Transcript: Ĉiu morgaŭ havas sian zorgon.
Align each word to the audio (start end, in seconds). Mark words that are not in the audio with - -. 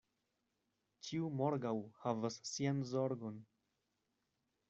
Ĉiu 1.07 1.27
morgaŭ 1.41 1.73
havas 2.05 2.39
sian 2.53 2.81
zorgon. 2.95 3.39